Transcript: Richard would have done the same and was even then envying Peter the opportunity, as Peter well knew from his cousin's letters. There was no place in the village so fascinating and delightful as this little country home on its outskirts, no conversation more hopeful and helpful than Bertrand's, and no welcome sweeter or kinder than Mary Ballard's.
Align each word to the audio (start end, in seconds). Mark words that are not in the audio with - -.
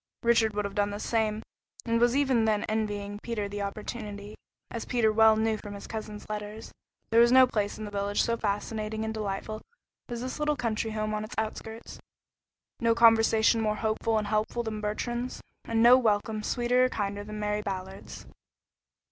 Richard 0.23 0.55
would 0.55 0.65
have 0.65 0.73
done 0.73 0.89
the 0.89 0.99
same 0.99 1.43
and 1.85 2.01
was 2.01 2.15
even 2.15 2.45
then 2.45 2.63
envying 2.63 3.19
Peter 3.21 3.47
the 3.47 3.61
opportunity, 3.61 4.33
as 4.71 4.83
Peter 4.85 5.11
well 5.13 5.35
knew 5.35 5.57
from 5.57 5.75
his 5.75 5.85
cousin's 5.85 6.27
letters. 6.27 6.71
There 7.11 7.19
was 7.21 7.31
no 7.31 7.45
place 7.45 7.77
in 7.77 7.85
the 7.85 7.91
village 7.91 8.23
so 8.23 8.35
fascinating 8.35 9.05
and 9.05 9.13
delightful 9.13 9.61
as 10.09 10.21
this 10.21 10.39
little 10.39 10.55
country 10.55 10.89
home 10.89 11.13
on 11.13 11.23
its 11.23 11.35
outskirts, 11.37 11.99
no 12.79 12.95
conversation 12.95 13.61
more 13.61 13.75
hopeful 13.75 14.17
and 14.17 14.25
helpful 14.25 14.63
than 14.63 14.81
Bertrand's, 14.81 15.39
and 15.65 15.83
no 15.83 15.99
welcome 15.99 16.41
sweeter 16.41 16.85
or 16.85 16.89
kinder 16.89 17.23
than 17.23 17.39
Mary 17.39 17.61
Ballard's. 17.61 18.25